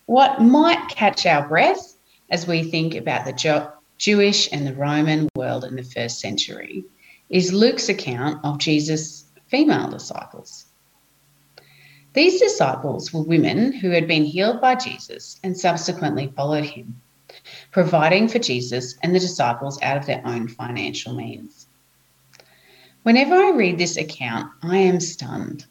What 0.06 0.40
might 0.40 0.88
catch 0.88 1.26
our 1.26 1.46
breath 1.46 1.96
as 2.30 2.46
we 2.46 2.64
think 2.64 2.94
about 2.94 3.26
the 3.26 3.32
jo- 3.32 3.70
Jewish 3.98 4.50
and 4.52 4.66
the 4.66 4.74
Roman 4.74 5.28
world 5.36 5.64
in 5.64 5.76
the 5.76 5.82
first 5.82 6.18
century 6.18 6.84
is 7.28 7.52
Luke's 7.52 7.90
account 7.90 8.42
of 8.42 8.58
Jesus' 8.58 9.24
female 9.48 9.90
disciples. 9.90 10.64
These 12.14 12.40
disciples 12.40 13.12
were 13.12 13.22
women 13.22 13.72
who 13.72 13.90
had 13.90 14.08
been 14.08 14.24
healed 14.24 14.62
by 14.62 14.76
Jesus 14.76 15.38
and 15.44 15.56
subsequently 15.56 16.32
followed 16.34 16.64
him, 16.64 17.00
providing 17.70 18.28
for 18.28 18.38
Jesus 18.38 18.96
and 19.02 19.14
the 19.14 19.20
disciples 19.20 19.78
out 19.82 19.98
of 19.98 20.06
their 20.06 20.22
own 20.24 20.48
financial 20.48 21.14
means. 21.14 21.67
Whenever 23.08 23.36
I 23.36 23.52
read 23.52 23.78
this 23.78 23.96
account, 23.96 24.52
I 24.62 24.76
am 24.76 25.00
stunned. 25.00 25.64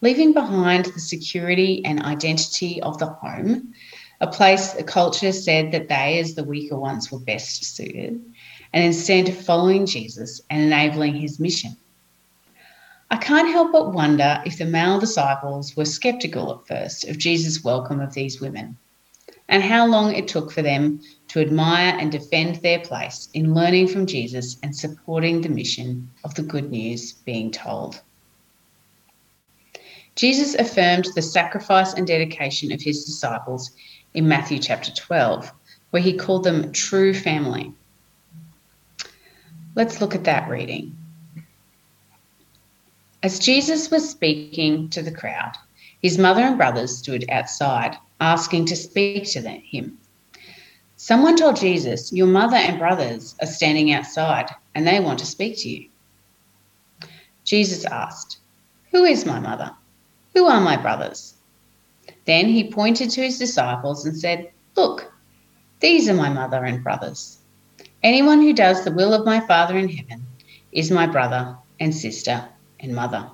Leaving 0.00 0.32
behind 0.32 0.84
the 0.84 1.00
security 1.00 1.84
and 1.84 2.00
identity 2.04 2.80
of 2.82 2.98
the 2.98 3.06
home, 3.06 3.74
a 4.20 4.28
place 4.28 4.76
a 4.76 4.84
culture 4.84 5.32
said 5.32 5.72
that 5.72 5.88
they, 5.88 6.20
as 6.20 6.36
the 6.36 6.44
weaker 6.44 6.76
ones, 6.76 7.10
were 7.10 7.18
best 7.18 7.64
suited, 7.64 8.24
and 8.72 8.84
instead 8.84 9.34
following 9.34 9.86
Jesus 9.86 10.40
and 10.50 10.62
enabling 10.62 11.16
his 11.16 11.40
mission. 11.40 11.76
I 13.10 13.16
can't 13.16 13.50
help 13.50 13.72
but 13.72 13.92
wonder 13.92 14.40
if 14.46 14.56
the 14.56 14.66
male 14.66 15.00
disciples 15.00 15.76
were 15.76 15.84
skeptical 15.84 16.52
at 16.52 16.68
first 16.68 17.08
of 17.08 17.18
Jesus' 17.18 17.64
welcome 17.64 17.98
of 17.98 18.14
these 18.14 18.40
women, 18.40 18.76
and 19.48 19.62
how 19.62 19.86
long 19.86 20.14
it 20.14 20.28
took 20.28 20.52
for 20.52 20.62
them 20.62 21.00
to 21.28 21.40
admire 21.40 21.96
and 21.98 22.12
defend 22.12 22.56
their 22.56 22.80
place 22.80 23.28
in 23.34 23.54
learning 23.54 23.88
from 23.88 24.06
Jesus 24.06 24.58
and 24.62 24.74
supporting 24.74 25.40
the 25.40 25.48
mission 25.48 26.10
of 26.24 26.34
the 26.34 26.42
good 26.42 26.70
news 26.70 27.12
being 27.12 27.50
told. 27.50 28.02
Jesus 30.16 30.54
affirmed 30.56 31.06
the 31.14 31.22
sacrifice 31.22 31.94
and 31.94 32.06
dedication 32.06 32.72
of 32.72 32.82
his 32.82 33.04
disciples 33.04 33.70
in 34.14 34.26
Matthew 34.26 34.58
chapter 34.58 34.92
12, 34.92 35.52
where 35.90 36.02
he 36.02 36.12
called 36.12 36.44
them 36.44 36.72
true 36.72 37.14
family. 37.14 37.72
Let's 39.74 40.00
look 40.00 40.14
at 40.14 40.24
that 40.24 40.50
reading. 40.50 40.96
As 43.22 43.38
Jesus 43.38 43.90
was 43.90 44.08
speaking 44.08 44.88
to 44.90 45.02
the 45.02 45.12
crowd, 45.12 45.52
his 46.02 46.18
mother 46.18 46.42
and 46.42 46.56
brothers 46.56 46.96
stood 46.96 47.24
outside, 47.30 47.96
asking 48.20 48.66
to 48.66 48.76
speak 48.76 49.24
to 49.30 49.40
him. 49.40 49.98
Someone 50.96 51.36
told 51.36 51.56
Jesus, 51.56 52.12
Your 52.12 52.26
mother 52.26 52.56
and 52.56 52.78
brothers 52.78 53.36
are 53.40 53.46
standing 53.46 53.92
outside 53.92 54.50
and 54.74 54.86
they 54.86 55.00
want 55.00 55.18
to 55.20 55.26
speak 55.26 55.56
to 55.58 55.68
you. 55.68 55.88
Jesus 57.44 57.84
asked, 57.84 58.38
Who 58.90 59.04
is 59.04 59.24
my 59.24 59.38
mother? 59.38 59.70
Who 60.34 60.46
are 60.46 60.60
my 60.60 60.76
brothers? 60.76 61.34
Then 62.24 62.48
he 62.48 62.70
pointed 62.70 63.10
to 63.10 63.22
his 63.22 63.38
disciples 63.38 64.04
and 64.04 64.16
said, 64.16 64.50
Look, 64.76 65.12
these 65.80 66.08
are 66.08 66.14
my 66.14 66.28
mother 66.28 66.64
and 66.64 66.82
brothers. 66.82 67.38
Anyone 68.02 68.42
who 68.42 68.52
does 68.52 68.84
the 68.84 68.92
will 68.92 69.14
of 69.14 69.24
my 69.24 69.40
Father 69.40 69.78
in 69.78 69.88
heaven 69.88 70.26
is 70.72 70.90
my 70.90 71.06
brother 71.06 71.56
and 71.80 71.94
sister 71.94 72.48
and 72.80 72.94
mother. 72.94 73.30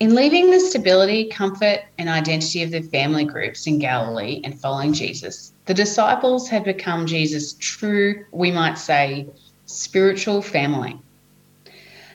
In 0.00 0.14
leaving 0.14 0.50
the 0.50 0.58
stability, 0.58 1.28
comfort, 1.28 1.80
and 1.98 2.08
identity 2.08 2.62
of 2.62 2.72
the 2.72 2.82
family 2.82 3.24
groups 3.24 3.66
in 3.66 3.78
Galilee 3.78 4.40
and 4.42 4.60
following 4.60 4.92
Jesus, 4.92 5.52
the 5.66 5.74
disciples 5.74 6.48
had 6.48 6.64
become 6.64 7.06
Jesus' 7.06 7.54
true, 7.54 8.24
we 8.32 8.50
might 8.50 8.76
say, 8.76 9.28
spiritual 9.66 10.42
family. 10.42 11.00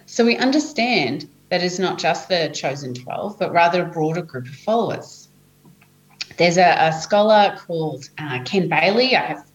So 0.05 0.25
we 0.25 0.35
understand 0.37 1.29
that 1.49 1.63
is 1.63 1.79
not 1.79 1.97
just 1.97 2.27
the 2.27 2.49
chosen 2.53 2.93
12, 2.93 3.39
but 3.39 3.53
rather 3.53 3.83
a 3.83 3.89
broader 3.89 4.21
group 4.21 4.47
of 4.47 4.55
followers. 4.55 5.29
There's 6.37 6.57
a, 6.57 6.75
a 6.79 6.91
scholar 6.91 7.57
called 7.65 8.09
uh, 8.17 8.43
Ken 8.43 8.67
Bailey. 8.67 9.15
I 9.15 9.21
have 9.21 9.49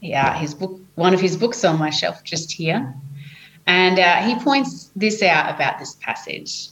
yeah, 0.00 0.36
his 0.36 0.54
book, 0.54 0.78
one 0.96 1.14
of 1.14 1.20
his 1.20 1.36
books 1.36 1.64
on 1.64 1.78
my 1.78 1.90
shelf 1.90 2.22
just 2.24 2.52
here. 2.52 2.94
And 3.66 3.98
uh, 3.98 4.16
he 4.16 4.34
points 4.36 4.90
this 4.94 5.22
out 5.22 5.54
about 5.54 5.78
this 5.78 5.94
passage. 5.94 6.68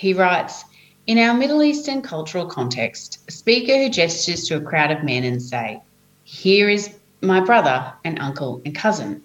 He 0.00 0.14
writes 0.14 0.64
In 1.06 1.18
our 1.18 1.34
Middle 1.34 1.62
Eastern 1.62 2.00
cultural 2.00 2.46
context, 2.46 3.18
a 3.28 3.32
speaker 3.32 3.76
who 3.76 3.90
gestures 3.90 4.48
to 4.48 4.56
a 4.56 4.60
crowd 4.62 4.90
of 4.90 5.04
men 5.04 5.24
and 5.24 5.42
say, 5.42 5.82
Here 6.24 6.70
is 6.70 6.96
my 7.20 7.40
brother 7.40 7.92
and 8.02 8.18
uncle 8.18 8.62
and 8.64 8.74
cousin. 8.74 9.22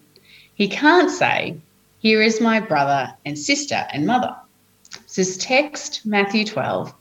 He 0.53 0.67
can't 0.67 1.09
say, 1.09 1.55
Here 1.99 2.21
is 2.21 2.41
my 2.41 2.59
brother 2.59 3.15
and 3.25 3.39
sister 3.39 3.87
and 3.93 4.05
mother. 4.05 4.35
This 5.15 5.37
text, 5.37 6.05
Matthew 6.05 6.43
12, 6.43 6.93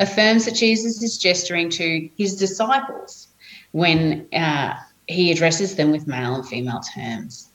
affirms 0.00 0.46
that 0.46 0.56
Jesus 0.56 1.00
is 1.00 1.16
gesturing 1.16 1.70
to 1.70 2.10
his 2.18 2.34
disciples 2.34 3.28
when 3.70 4.26
uh, 4.32 4.74
he 5.06 5.30
addresses 5.30 5.76
them 5.76 5.92
with 5.92 6.08
male 6.08 6.34
and 6.34 6.48
female 6.48 6.80
terms. 6.80 7.52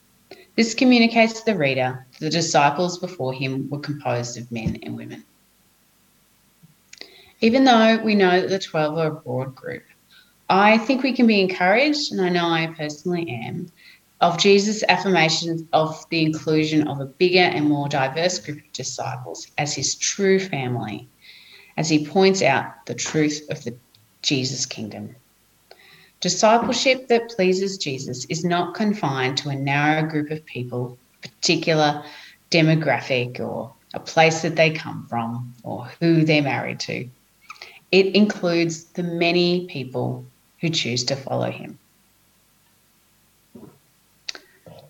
This 0.55 0.73
communicates 0.73 1.33
to 1.41 1.45
the 1.45 1.57
reader 1.57 2.07
that 2.13 2.19
the 2.19 2.29
disciples 2.29 2.97
before 2.97 3.33
him 3.33 3.69
were 3.69 3.79
composed 3.79 4.37
of 4.37 4.49
men 4.53 4.77
and 4.81 4.95
women. 4.95 5.25
Even 7.41 7.65
though 7.65 7.97
we 7.97 8.15
know 8.15 8.41
that 8.41 8.49
the 8.49 8.59
12 8.59 8.97
are 8.97 9.07
a 9.07 9.15
broad 9.15 9.55
group, 9.55 9.83
I 10.49 10.77
think 10.77 11.03
we 11.03 11.13
can 11.13 11.27
be 11.27 11.41
encouraged, 11.41 12.11
and 12.11 12.21
I 12.21 12.29
know 12.29 12.47
I 12.47 12.73
personally 12.77 13.29
am, 13.29 13.71
of 14.21 14.37
Jesus' 14.37 14.83
affirmation 14.87 15.67
of 15.73 16.05
the 16.09 16.23
inclusion 16.23 16.87
of 16.87 17.01
a 17.01 17.05
bigger 17.05 17.39
and 17.39 17.67
more 17.67 17.89
diverse 17.89 18.39
group 18.39 18.59
of 18.59 18.71
disciples 18.71 19.47
as 19.57 19.73
his 19.73 19.95
true 19.95 20.39
family, 20.39 21.09
as 21.77 21.89
he 21.89 22.05
points 22.05 22.41
out 22.41 22.85
the 22.85 22.95
truth 22.95 23.45
of 23.49 23.63
the 23.63 23.75
Jesus 24.21 24.65
kingdom. 24.65 25.15
Discipleship 26.21 27.07
that 27.09 27.29
pleases 27.29 27.77
Jesus 27.77 28.25
is 28.25 28.45
not 28.45 28.75
confined 28.75 29.37
to 29.39 29.49
a 29.49 29.55
narrow 29.55 30.07
group 30.07 30.31
of 30.31 30.45
people, 30.45 30.97
particular 31.21 32.03
demographic, 32.49 33.39
or 33.39 33.73
a 33.93 33.99
place 33.99 34.41
that 34.41 34.55
they 34.55 34.71
come 34.71 35.05
from, 35.09 35.53
or 35.63 35.85
who 35.99 36.23
they're 36.23 36.41
married 36.41 36.79
to. 36.79 37.09
It 37.91 38.15
includes 38.15 38.85
the 38.85 39.03
many 39.03 39.67
people 39.67 40.25
who 40.59 40.69
choose 40.69 41.03
to 41.05 41.15
follow 41.15 41.51
him. 41.51 41.77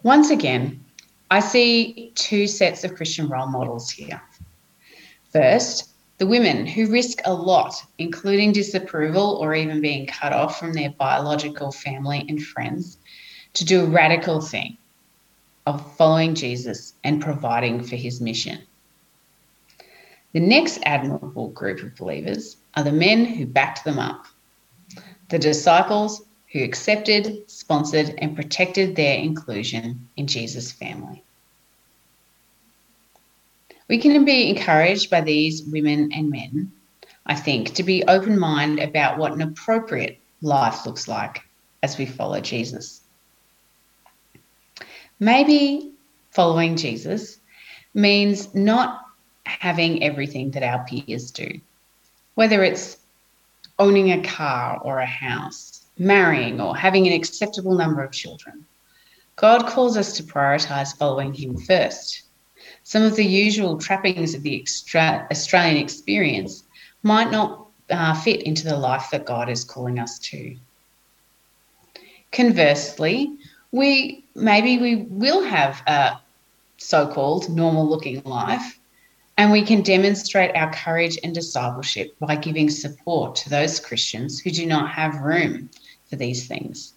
Once 0.03 0.29
again, 0.29 0.83
I 1.31 1.39
see 1.39 2.11
two 2.15 2.47
sets 2.47 2.83
of 2.83 2.95
Christian 2.95 3.27
role 3.27 3.47
models 3.47 3.89
here. 3.89 4.21
First, 5.31 5.89
the 6.17 6.27
women 6.27 6.65
who 6.65 6.91
risk 6.91 7.19
a 7.25 7.33
lot, 7.33 7.73
including 7.97 8.53
disapproval 8.53 9.37
or 9.41 9.53
even 9.53 9.81
being 9.81 10.05
cut 10.07 10.31
off 10.31 10.59
from 10.59 10.73
their 10.73 10.91
biological 10.91 11.71
family 11.71 12.25
and 12.29 12.41
friends, 12.41 12.97
to 13.53 13.65
do 13.65 13.83
a 13.83 13.87
radical 13.87 14.39
thing 14.39 14.77
of 15.65 15.95
following 15.97 16.35
Jesus 16.35 16.93
and 17.03 17.21
providing 17.21 17.83
for 17.83 17.95
his 17.95 18.21
mission. 18.21 18.59
The 20.35 20.41
next 20.41 20.79
admirable 20.83 21.47
group 21.47 21.81
of 21.81 21.95
believers 21.95 22.57
are 22.75 22.83
the 22.83 22.91
men 22.91 23.23
who 23.23 23.45
backed 23.45 23.85
them 23.85 23.97
up, 23.97 24.25
the 25.29 25.39
disciples 25.39 26.23
who 26.51 26.61
accepted, 26.61 27.49
sponsored, 27.49 28.13
and 28.17 28.35
protected 28.35 28.97
their 28.97 29.17
inclusion 29.17 30.09
in 30.17 30.27
Jesus' 30.27 30.73
family. 30.73 31.23
We 33.87 33.97
can 33.97 34.25
be 34.25 34.49
encouraged 34.49 35.09
by 35.09 35.21
these 35.21 35.63
women 35.63 36.11
and 36.11 36.29
men, 36.29 36.69
I 37.25 37.35
think, 37.35 37.73
to 37.75 37.83
be 37.83 38.03
open 38.03 38.37
minded 38.37 38.89
about 38.89 39.17
what 39.17 39.31
an 39.31 39.41
appropriate 39.41 40.19
life 40.41 40.85
looks 40.85 41.07
like 41.07 41.43
as 41.81 41.97
we 41.97 42.05
follow 42.05 42.41
Jesus. 42.41 42.99
Maybe 45.17 45.93
following 46.31 46.75
Jesus 46.75 47.39
means 47.93 48.53
not 48.53 49.04
having 49.45 50.03
everything 50.03 50.51
that 50.51 50.63
our 50.63 50.83
peers 50.85 51.31
do, 51.31 51.59
whether 52.35 52.63
it's 52.63 52.97
owning 53.79 54.11
a 54.11 54.23
car 54.23 54.79
or 54.83 54.99
a 54.99 55.05
house, 55.05 55.85
marrying, 55.97 56.59
or 56.61 56.75
having 56.75 57.07
an 57.07 57.13
acceptable 57.13 57.75
number 57.75 58.03
of 58.03 58.11
children. 58.11 58.65
God 59.35 59.67
calls 59.67 59.97
us 59.97 60.13
to 60.17 60.23
prioritize 60.23 60.95
following 60.97 61.33
Him 61.33 61.57
first. 61.57 62.23
Some 62.83 63.03
of 63.03 63.15
the 63.15 63.25
usual 63.25 63.77
trappings 63.77 64.33
of 64.33 64.43
the 64.43 64.59
extra- 64.59 65.27
Australian 65.29 65.77
experience 65.77 66.63
might 67.03 67.31
not 67.31 67.67
uh, 67.89 68.13
fit 68.13 68.43
into 68.43 68.65
the 68.65 68.77
life 68.77 69.07
that 69.11 69.25
God 69.25 69.49
is 69.49 69.63
calling 69.63 69.99
us 69.99 70.19
to. 70.19 70.55
Conversely, 72.31 73.31
we 73.71 74.23
maybe 74.35 74.77
we 74.77 74.95
will 75.09 75.43
have 75.43 75.81
a 75.87 76.19
so-called 76.77 77.49
normal 77.49 77.87
looking 77.87 78.21
life 78.23 78.79
and 79.37 79.51
we 79.51 79.63
can 79.63 79.81
demonstrate 79.81 80.55
our 80.55 80.71
courage 80.71 81.17
and 81.23 81.33
discipleship 81.33 82.15
by 82.19 82.35
giving 82.35 82.69
support 82.69 83.35
to 83.35 83.49
those 83.49 83.79
Christians 83.79 84.39
who 84.39 84.49
do 84.49 84.65
not 84.65 84.89
have 84.89 85.21
room 85.21 85.69
for 86.09 86.15
these 86.15 86.47
things. 86.47 86.93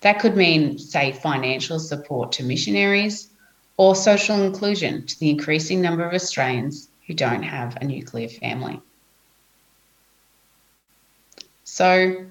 That 0.00 0.20
could 0.20 0.36
mean, 0.36 0.78
say, 0.78 1.12
financial 1.12 1.80
support 1.80 2.32
to 2.32 2.44
missionaries 2.44 3.28
or 3.76 3.94
social 3.94 4.42
inclusion 4.42 5.06
to 5.06 5.18
the 5.18 5.30
increasing 5.30 5.80
number 5.80 6.06
of 6.06 6.14
Australians 6.14 6.88
who 7.06 7.14
don't 7.14 7.42
have 7.42 7.76
a 7.76 7.84
nuclear 7.84 8.28
family. 8.28 8.80
So, 11.64 12.26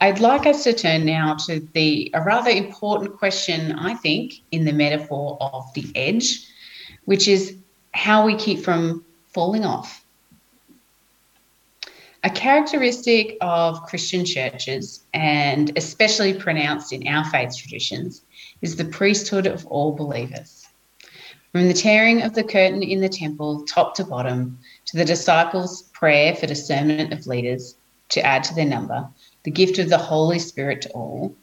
I'd 0.00 0.20
like 0.20 0.46
us 0.46 0.64
to 0.64 0.72
turn 0.72 1.06
now 1.06 1.36
to 1.46 1.60
the 1.72 2.10
a 2.14 2.22
rather 2.22 2.50
important 2.50 3.16
question, 3.16 3.72
I 3.72 3.94
think, 3.94 4.34
in 4.50 4.64
the 4.64 4.72
metaphor 4.72 5.38
of 5.40 5.72
the 5.74 5.86
edge, 5.94 6.46
which 7.04 7.28
is 7.28 7.56
how 7.92 8.24
we 8.24 8.36
keep 8.36 8.60
from 8.60 9.04
falling 9.28 9.64
off. 9.64 10.04
A 12.22 12.30
characteristic 12.30 13.38
of 13.40 13.82
Christian 13.86 14.26
churches, 14.26 15.04
and 15.14 15.72
especially 15.76 16.34
pronounced 16.34 16.92
in 16.92 17.06
our 17.06 17.24
faith 17.24 17.56
traditions, 17.56 18.22
is 18.60 18.76
the 18.76 18.84
priesthood 18.84 19.46
of 19.46 19.66
all 19.66 19.92
believers. 19.92 20.66
From 21.52 21.66
the 21.66 21.74
tearing 21.74 22.22
of 22.22 22.34
the 22.34 22.44
curtain 22.44 22.82
in 22.82 23.00
the 23.00 23.08
temple, 23.08 23.64
top 23.64 23.94
to 23.96 24.04
bottom, 24.04 24.58
to 24.86 24.96
the 24.98 25.04
disciples' 25.04 25.84
prayer 25.92 26.34
for 26.36 26.46
discernment 26.46 27.12
of 27.12 27.26
leaders 27.26 27.76
to 28.10 28.24
add 28.24 28.44
to 28.44 28.54
their 28.54 28.66
number, 28.66 29.08
the 29.44 29.50
gift 29.50 29.78
of 29.78 29.88
the 29.88 29.98
Holy 29.98 30.38
Spirit 30.38 30.82
to 30.82 30.90
all, 30.90 31.34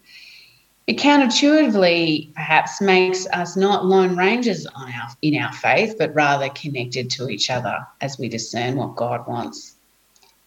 it 0.87 0.97
counterintuitively 0.97 2.33
perhaps 2.33 2.79
makes 2.79 3.27
us 3.27 3.57
not 3.57 3.85
lone 3.85 4.15
rangers 4.15 4.65
our, 4.67 5.09
in 5.21 5.37
our 5.37 5.51
faith, 5.51 5.95
but 5.99 6.15
rather 6.15 6.47
connected 6.49 7.09
to 7.11 7.29
each 7.29 7.49
other 7.49 7.85
as 7.99 8.17
we 8.17 8.29
discern 8.29 8.77
what 8.77 8.95
God 8.95 9.27
wants. 9.27 9.75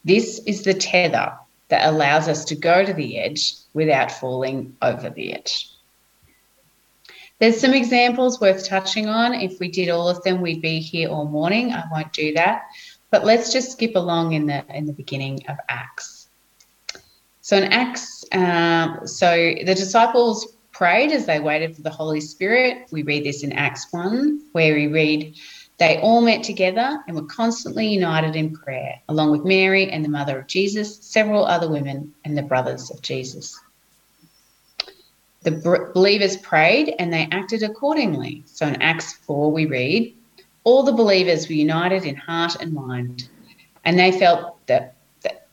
This 0.03 0.39
is 0.47 0.63
the 0.63 0.73
tether 0.73 1.33
that 1.67 1.87
allows 1.87 2.27
us 2.27 2.43
to 2.45 2.55
go 2.55 2.83
to 2.83 2.93
the 2.93 3.19
edge 3.19 3.53
without 3.73 4.11
falling 4.11 4.75
over 4.81 5.11
the 5.11 5.33
edge. 5.33 5.69
There's 7.37 7.59
some 7.59 7.73
examples 7.73 8.41
worth 8.41 8.67
touching 8.67 9.07
on. 9.07 9.35
If 9.35 9.59
we 9.59 9.67
did 9.67 9.89
all 9.89 10.09
of 10.09 10.23
them, 10.23 10.41
we'd 10.41 10.61
be 10.61 10.79
here 10.79 11.09
all 11.09 11.25
morning. 11.25 11.71
I 11.71 11.85
won't 11.91 12.13
do 12.13 12.33
that. 12.33 12.63
But 13.11 13.25
let's 13.25 13.53
just 13.53 13.73
skip 13.73 13.95
along 13.95 14.33
in 14.33 14.47
the 14.47 14.63
in 14.75 14.85
the 14.85 14.93
beginning 14.93 15.45
of 15.47 15.57
Acts. 15.69 16.20
So 17.51 17.57
in 17.57 17.65
Acts, 17.65 18.23
um, 18.31 19.05
so 19.05 19.29
the 19.35 19.75
disciples 19.75 20.55
prayed 20.71 21.11
as 21.11 21.25
they 21.25 21.41
waited 21.41 21.75
for 21.75 21.81
the 21.81 21.89
Holy 21.89 22.21
Spirit. 22.21 22.87
We 22.91 23.03
read 23.03 23.25
this 23.25 23.43
in 23.43 23.51
Acts 23.51 23.87
1, 23.91 24.41
where 24.53 24.73
we 24.73 24.87
read, 24.87 25.35
They 25.77 25.97
all 25.97 26.21
met 26.21 26.43
together 26.43 27.03
and 27.05 27.17
were 27.17 27.25
constantly 27.25 27.89
united 27.89 28.37
in 28.37 28.55
prayer, 28.55 29.01
along 29.09 29.31
with 29.31 29.43
Mary 29.43 29.91
and 29.91 30.01
the 30.05 30.07
mother 30.07 30.39
of 30.39 30.47
Jesus, 30.47 30.95
several 30.99 31.43
other 31.43 31.69
women, 31.69 32.13
and 32.23 32.37
the 32.37 32.41
brothers 32.41 32.89
of 32.89 33.01
Jesus. 33.01 33.59
The 35.41 35.89
believers 35.93 36.37
prayed 36.37 36.95
and 36.99 37.11
they 37.11 37.27
acted 37.33 37.63
accordingly. 37.63 38.43
So 38.45 38.65
in 38.65 38.81
Acts 38.81 39.11
4, 39.11 39.51
we 39.51 39.65
read, 39.65 40.15
All 40.63 40.83
the 40.83 40.93
believers 40.93 41.49
were 41.49 41.55
united 41.55 42.05
in 42.05 42.15
heart 42.15 42.55
and 42.61 42.71
mind, 42.71 43.27
and 43.83 43.99
they 43.99 44.17
felt 44.17 44.65
that 44.67 44.95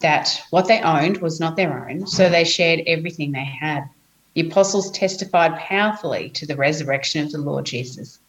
that 0.01 0.43
what 0.51 0.69
they 0.69 0.81
owned 0.81 1.19
was 1.19 1.41
not 1.41 1.57
their 1.57 1.89
own, 1.89 2.07
so 2.07 2.29
they 2.29 2.45
shared 2.45 2.83
everything 2.87 3.33
they 3.33 3.45
had. 3.45 3.89
The 4.35 4.49
apostles 4.49 4.91
testified 4.93 5.57
powerfully 5.57 6.31
to 6.31 6.47
the 6.47 6.57
resurrection 6.57 7.25
of 7.25 7.33
the 7.33 7.39
Lord 7.39 7.67
Jesus, 7.67 8.21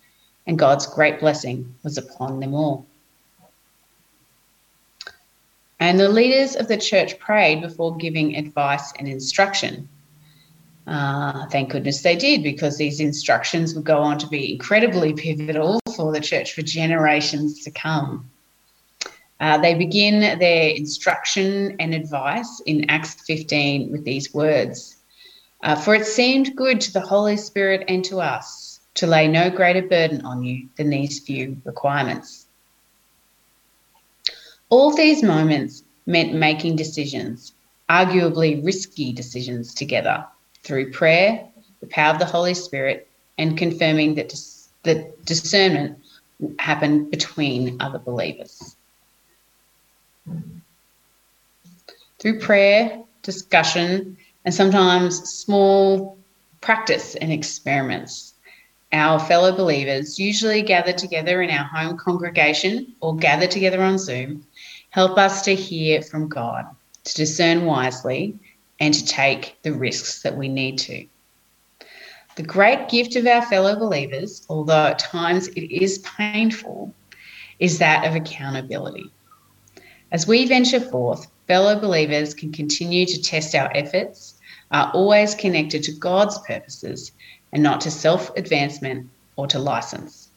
and 0.48 0.58
God's 0.58 0.88
great 0.88 1.20
blessing 1.20 1.76
was 1.84 1.98
upon 1.98 2.40
them 2.40 2.56
all. 2.56 2.88
And 5.80 6.00
the 6.00 6.10
leaders 6.10 6.56
of 6.56 6.68
the 6.68 6.78
church 6.78 7.20
prayed 7.20 7.62
before 7.62 7.96
giving 7.96 8.36
advice 8.36 8.92
and 8.98 9.08
instruction. 9.08 9.88
Uh, 10.88 11.46
thank 11.48 11.70
goodness 11.70 12.02
they 12.02 12.16
did, 12.16 12.42
because 12.42 12.78
these 12.78 13.00
instructions 13.00 13.76
would 13.76 13.86
go 13.86 14.00
on 14.00 14.18
to 14.18 14.28
be 14.28 14.54
incredibly 14.54 15.14
pivotal 15.14 15.80
for 15.96 16.12
the 16.12 16.20
church 16.20 16.54
for 16.54 16.64
generations 16.64 17.64
to 17.64 17.72
come. 17.72 18.30
Uh, 19.40 19.58
they 19.58 19.74
begin 19.74 20.20
their 20.40 20.70
instruction 20.70 21.76
and 21.80 21.94
advice 21.94 22.62
in 22.66 22.90
Acts 22.90 23.14
15 23.26 23.92
with 23.92 24.04
these 24.04 24.34
words 24.34 24.98
uh, 25.64 25.76
For 25.76 25.96
it 25.96 26.06
seemed 26.06 26.56
good 26.56 26.82
to 26.82 26.94
the 26.94 27.02
Holy 27.02 27.38
Spirit 27.38 27.86
and 27.88 28.04
to 28.06 28.20
us 28.20 28.80
to 28.96 29.08
lay 29.08 29.28
no 29.28 29.50
greater 29.50 29.82
burden 29.82 30.26
on 30.26 30.44
you 30.44 30.68
than 30.76 30.90
these 30.90 31.20
few 31.20 31.58
requirements. 31.64 32.48
All 34.70 34.94
these 34.94 35.24
moments 35.24 35.84
meant 36.06 36.34
making 36.34 36.76
decisions, 36.76 37.54
arguably 37.90 38.64
risky 38.64 39.12
decisions 39.14 39.74
together 39.74 40.26
through 40.64 40.92
prayer, 40.92 41.48
the 41.80 41.88
power 41.88 42.14
of 42.14 42.20
the 42.20 42.26
Holy 42.26 42.54
Spirit, 42.54 43.08
and 43.38 43.58
confirming 43.58 44.16
that 44.16 44.30
dis- 44.30 44.70
the 44.84 45.12
discernment 45.26 45.98
happened 46.60 47.10
between 47.10 47.82
other 47.82 48.00
believers. 48.00 48.76
Through 52.20 52.40
prayer, 52.40 53.02
discussion, 53.22 54.18
and 54.46 54.54
sometimes 54.54 55.18
small 55.30 56.18
practice 56.62 57.16
and 57.16 57.32
experiments, 57.32 58.34
our 58.92 59.20
fellow 59.20 59.56
believers, 59.56 60.20
usually 60.20 60.62
gather 60.62 60.94
together 60.94 61.42
in 61.42 61.50
our 61.50 61.64
home 61.64 61.98
congregation 61.98 62.94
or 63.02 63.16
gather 63.16 63.48
together 63.48 63.82
on 63.82 63.98
Zoom, 63.98 64.46
help 64.90 65.18
us 65.18 65.44
to 65.44 65.56
hear 65.56 66.02
from 66.02 66.28
God, 66.28 66.66
to 67.04 67.14
discern 67.14 67.66
wisely, 67.66 68.36
and 68.80 68.94
to 68.94 69.06
take 69.06 69.58
the 69.62 69.74
risks 69.74 70.22
that 70.24 70.36
we 70.36 70.48
need 70.48 70.78
to. 70.80 71.06
The 72.36 72.44
great 72.44 72.90
gift 72.90 73.16
of 73.16 73.28
our 73.28 73.42
fellow 73.42 73.78
believers, 73.78 74.46
although 74.50 74.88
at 74.88 75.00
times 75.00 75.50
it 75.50 75.72
is 75.72 76.00
painful, 76.00 76.94
is 77.60 77.80
that 77.80 78.06
of 78.06 78.16
accountability. 78.16 79.12
As 80.12 80.26
we 80.26 80.48
venture 80.48 80.80
forth, 80.80 81.28
fellow 81.48 81.80
believers 81.80 82.34
can 82.34 82.52
continue 82.52 83.06
to 83.06 83.22
test 83.22 83.54
our 83.54 83.72
efforts, 83.76 84.36
are 84.72 84.92
always 84.94 85.36
connected 85.36 85.84
to 85.84 85.92
God's 85.92 86.38
purposes 86.40 87.12
and 87.52 87.62
not 87.62 87.82
to 87.82 87.92
self 87.92 88.36
advancement 88.36 89.10
or 89.36 89.48
to 89.48 89.60
license. 89.60 90.30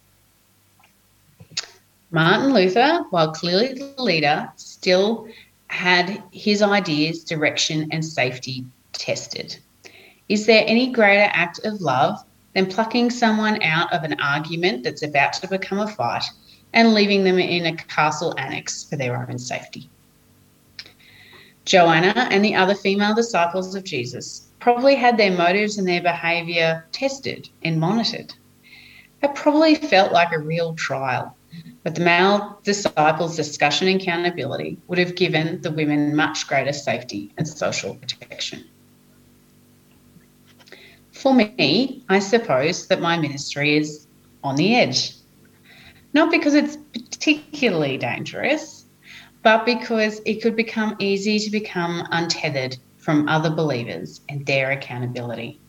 Martin 2.11 2.53
Luther, 2.53 3.05
while 3.11 3.33
clearly 3.33 3.73
the 3.73 4.03
leader, 4.03 4.53
still 4.57 5.27
had 5.69 6.23
his 6.31 6.61
ideas, 6.61 7.25
direction, 7.25 7.89
and 7.91 8.05
safety 8.05 8.67
tested. 8.93 9.57
Is 10.29 10.45
there 10.45 10.65
any 10.67 10.93
greater 10.93 11.31
act 11.33 11.61
of 11.65 11.81
love 11.81 12.23
than 12.55 12.67
plucking 12.67 13.11
someone 13.11 13.63
out 13.63 13.91
of 13.95 14.05
an 14.05 14.21
argument 14.21 14.85
that's 14.85 15.03
about 15.03 15.33
to 15.35 15.49
become 15.49 15.79
a 15.79 15.89
fight 15.89 16.25
and 16.73 16.95
leaving 16.95 17.25
them 17.25 17.39
in 17.39 17.67
a 17.67 17.77
castle 17.77 18.35
annex 18.39 18.85
for 18.85 18.97
their 18.97 19.17
own 19.17 19.39
safety. 19.39 19.91
Joanna 21.65 22.29
and 22.31 22.45
the 22.45 22.55
other 22.55 22.75
female 22.75 23.15
disciples 23.15 23.75
of 23.75 23.85
Jesus 23.85 24.49
probably 24.59 24.95
had 24.95 25.17
their 25.17 25.37
motives 25.37 25.79
and 25.79 25.87
their 25.87 26.03
behaviour 26.03 26.85
tested 26.93 27.49
and 27.63 27.79
monitored. 27.79 28.35
It 29.23 29.35
probably 29.35 29.77
felt 29.77 30.13
like 30.13 30.33
a 30.33 30.39
real 30.39 30.75
trial, 30.75 31.37
but 31.85 31.95
the 31.95 32.01
male 32.01 32.59
disciples' 32.65 33.37
discussion 33.37 33.87
and 33.87 34.01
accountability 34.01 34.79
would 34.89 34.99
have 34.99 35.15
given 35.15 35.61
the 35.63 35.71
women 35.71 36.17
much 36.17 36.49
greater 36.49 36.73
safety 36.73 37.33
and 37.39 37.47
social 37.47 37.95
protection. 37.95 38.65
For 41.13 41.35
me, 41.35 42.03
I 42.09 42.19
suppose 42.19 42.89
that 42.89 43.01
my 43.01 43.17
ministry 43.17 43.77
is 43.77 44.09
on 44.43 44.57
the 44.57 44.75
edge 44.75 45.15
not 46.15 46.31
because 46.31 46.55
it's 46.55 46.77
particularly 46.93 47.99
dangerous, 47.99 48.85
but 49.43 49.65
because 49.65 50.21
it 50.25 50.43
could 50.43 50.57
become 50.57 50.97
easy 50.99 51.39
to 51.39 51.51
become 51.51 52.07
untethered 52.11 52.77
from 52.99 53.29
other 53.29 53.51
believers 53.51 54.21
and 54.29 54.47
their 54.47 54.71
accountability. 54.71 55.61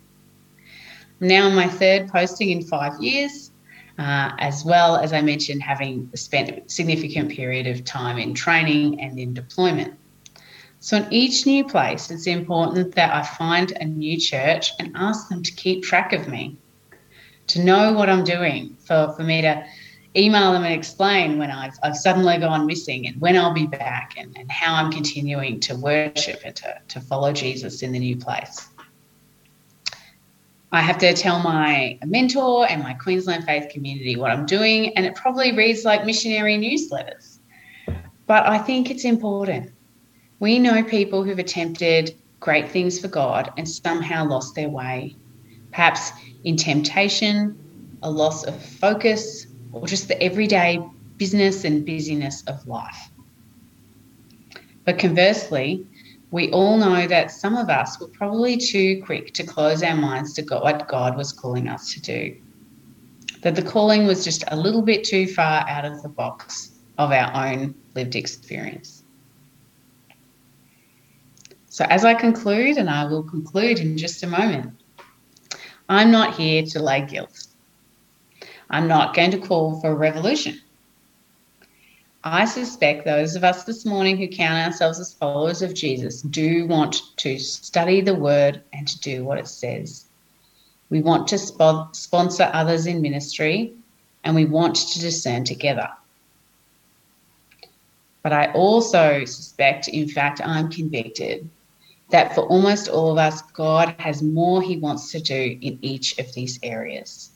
Now 1.19 1.49
my 1.49 1.67
third 1.67 2.09
posting 2.09 2.51
in 2.51 2.61
five 2.63 3.01
years, 3.01 3.51
uh, 3.97 4.31
as 4.39 4.63
well 4.65 4.97
as 4.97 5.13
I 5.13 5.21
mentioned, 5.21 5.63
having 5.63 6.09
spent 6.15 6.49
a 6.49 6.69
significant 6.69 7.31
period 7.31 7.67
of 7.67 7.85
time 7.85 8.17
in 8.17 8.33
training 8.33 8.99
and 8.99 9.17
in 9.17 9.33
deployment. 9.33 9.95
So, 10.79 10.97
in 10.97 11.13
each 11.13 11.45
new 11.45 11.63
place, 11.63 12.11
it's 12.11 12.27
important 12.27 12.93
that 12.95 13.13
I 13.13 13.23
find 13.23 13.71
a 13.71 13.85
new 13.85 14.19
church 14.19 14.73
and 14.79 14.91
ask 14.95 15.29
them 15.29 15.41
to 15.41 15.51
keep 15.53 15.81
track 15.83 16.11
of 16.11 16.27
me, 16.27 16.57
to 17.47 17.63
know 17.63 17.93
what 17.93 18.09
I'm 18.09 18.25
doing, 18.25 18.75
for, 18.85 19.13
for 19.15 19.23
me 19.23 19.41
to 19.43 19.65
email 20.15 20.53
them 20.53 20.63
and 20.63 20.73
explain 20.73 21.39
when 21.39 21.49
I've, 21.49 21.77
I've 21.81 21.97
suddenly 21.97 22.37
gone 22.37 22.65
missing 22.65 23.07
and 23.07 23.19
when 23.19 23.37
I'll 23.37 23.53
be 23.53 23.67
back 23.67 24.13
and, 24.17 24.35
and 24.37 24.51
how 24.51 24.75
I'm 24.75 24.91
continuing 24.91 25.59
to 25.61 25.75
worship 25.75 26.41
and 26.45 26.55
to, 26.57 26.79
to 26.89 27.01
follow 27.01 27.33
Jesus 27.33 27.81
in 27.81 27.91
the 27.91 27.99
new 27.99 28.15
place. 28.15 28.67
I 30.71 30.81
have 30.81 30.97
to 30.99 31.13
tell 31.13 31.39
my 31.39 31.99
mentor 32.03 32.67
and 32.67 32.81
my 32.81 32.93
Queensland 32.95 33.45
faith 33.45 33.71
community 33.71 34.15
what 34.15 34.31
I'm 34.31 34.47
doing, 34.47 34.97
and 34.97 35.05
it 35.05 35.13
probably 35.13 35.55
reads 35.55 35.85
like 35.85 36.03
missionary 36.03 36.57
newsletters. 36.57 37.37
But 38.25 38.47
I 38.47 38.57
think 38.57 38.89
it's 38.89 39.05
important. 39.05 39.71
We 40.39 40.57
know 40.57 40.83
people 40.83 41.23
who've 41.23 41.37
attempted 41.37 42.15
great 42.39 42.71
things 42.71 42.99
for 42.99 43.07
God 43.07 43.53
and 43.55 43.69
somehow 43.69 44.25
lost 44.25 44.55
their 44.55 44.67
way, 44.67 45.15
perhaps 45.69 46.11
in 46.43 46.57
temptation, 46.57 47.55
a 48.01 48.09
loss 48.09 48.43
of 48.43 48.59
focus, 48.59 49.42
or 49.73 49.87
just 49.87 50.07
the 50.07 50.21
everyday 50.21 50.79
business 51.17 51.65
and 51.65 51.85
busyness 51.85 52.43
of 52.47 52.65
life. 52.67 53.09
But 54.85 54.99
conversely, 54.99 55.85
we 56.31 56.51
all 56.51 56.77
know 56.77 57.07
that 57.07 57.31
some 57.31 57.55
of 57.55 57.69
us 57.69 57.99
were 57.99 58.07
probably 58.07 58.57
too 58.57 59.01
quick 59.05 59.33
to 59.33 59.43
close 59.43 59.83
our 59.83 59.95
minds 59.95 60.33
to 60.33 60.43
what 60.43 60.87
God 60.87 61.17
was 61.17 61.31
calling 61.31 61.67
us 61.67 61.93
to 61.93 62.01
do. 62.01 62.35
That 63.41 63.55
the 63.55 63.61
calling 63.61 64.07
was 64.07 64.23
just 64.23 64.43
a 64.47 64.55
little 64.55 64.81
bit 64.81 65.03
too 65.03 65.27
far 65.27 65.67
out 65.67 65.85
of 65.85 66.01
the 66.01 66.09
box 66.09 66.71
of 66.97 67.11
our 67.11 67.47
own 67.47 67.75
lived 67.95 68.15
experience. 68.15 69.03
So, 71.67 71.85
as 71.89 72.05
I 72.05 72.13
conclude, 72.13 72.77
and 72.77 72.89
I 72.89 73.05
will 73.05 73.23
conclude 73.23 73.79
in 73.79 73.97
just 73.97 74.23
a 74.23 74.27
moment, 74.27 74.79
I'm 75.89 76.11
not 76.11 76.35
here 76.35 76.63
to 76.63 76.79
lay 76.79 77.01
guilt. 77.05 77.47
I'm 78.73 78.87
not 78.87 79.13
going 79.13 79.29
to 79.29 79.37
call 79.37 79.79
for 79.79 79.91
a 79.91 79.95
revolution. 79.95 80.59
I 82.23 82.45
suspect 82.45 83.05
those 83.05 83.35
of 83.35 83.43
us 83.43 83.65
this 83.65 83.85
morning 83.85 84.17
who 84.17 84.27
count 84.27 84.65
ourselves 84.65 84.99
as 84.99 85.13
followers 85.13 85.61
of 85.61 85.75
Jesus 85.75 86.23
do 86.23 86.65
want 86.65 87.15
to 87.17 87.37
study 87.37 88.01
the 88.01 88.15
word 88.15 88.63
and 88.73 88.87
to 88.87 88.99
do 88.99 89.23
what 89.23 89.37
it 89.37 89.47
says. 89.47 90.05
We 90.89 91.01
want 91.01 91.27
to 91.27 91.37
sp- 91.37 91.93
sponsor 91.93 92.49
others 92.51 92.87
in 92.87 92.99
ministry 92.99 93.75
and 94.23 94.35
we 94.35 94.45
want 94.45 94.75
to 94.75 94.99
discern 94.99 95.43
together. 95.43 95.89
But 98.23 98.33
I 98.33 98.51
also 98.53 99.23
suspect, 99.25 99.87
in 99.87 100.09
fact, 100.09 100.41
I'm 100.43 100.71
convicted 100.71 101.47
that 102.09 102.33
for 102.33 102.41
almost 102.47 102.87
all 102.89 103.11
of 103.11 103.19
us, 103.19 103.43
God 103.53 103.93
has 103.99 104.23
more 104.23 104.63
He 104.63 104.77
wants 104.77 105.11
to 105.11 105.19
do 105.19 105.59
in 105.61 105.77
each 105.83 106.17
of 106.17 106.33
these 106.33 106.57
areas. 106.63 107.32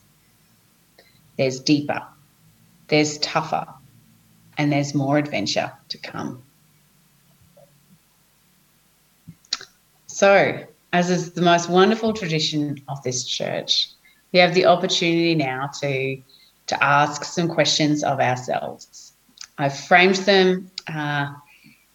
There's 1.37 1.59
deeper, 1.59 2.01
there's 2.87 3.17
tougher, 3.19 3.67
and 4.57 4.71
there's 4.71 4.93
more 4.93 5.17
adventure 5.17 5.71
to 5.89 5.97
come. 5.99 6.43
So, 10.07 10.65
as 10.93 11.09
is 11.11 11.33
the 11.33 11.41
most 11.41 11.69
wonderful 11.69 12.13
tradition 12.13 12.81
of 12.87 13.03
this 13.03 13.23
church, 13.23 13.89
we 14.33 14.39
have 14.39 14.53
the 14.53 14.65
opportunity 14.65 15.35
now 15.35 15.69
to, 15.81 16.21
to 16.67 16.83
ask 16.83 17.23
some 17.23 17.47
questions 17.47 18.03
of 18.03 18.19
ourselves. 18.19 19.13
I've 19.57 19.77
framed 19.77 20.15
them 20.15 20.71
uh, 20.91 21.33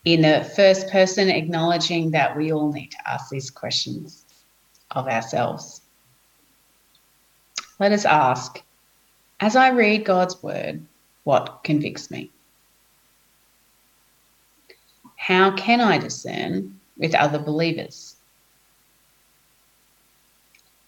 in 0.04 0.22
the 0.22 0.50
first 0.56 0.88
person, 0.88 1.28
acknowledging 1.28 2.10
that 2.12 2.36
we 2.36 2.52
all 2.52 2.72
need 2.72 2.90
to 2.92 3.10
ask 3.10 3.30
these 3.30 3.50
questions 3.50 4.24
of 4.90 5.06
ourselves. 5.06 5.80
Let 7.78 7.92
us 7.92 8.04
ask, 8.04 8.62
as 9.42 9.56
I 9.56 9.70
read 9.70 10.04
God's 10.04 10.40
word, 10.40 10.86
what 11.24 11.64
convicts 11.64 12.12
me? 12.12 12.30
How 15.16 15.50
can 15.56 15.80
I 15.80 15.98
discern 15.98 16.78
with 16.96 17.12
other 17.16 17.40
believers? 17.40 18.14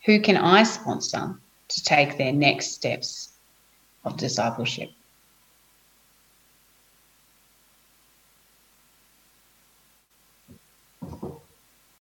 Who 0.04 0.20
can 0.20 0.36
I 0.36 0.62
sponsor 0.62 1.36
to 1.66 1.82
take 1.82 2.16
their 2.16 2.32
next 2.32 2.70
steps 2.70 3.32
of 4.04 4.16
discipleship? 4.16 4.90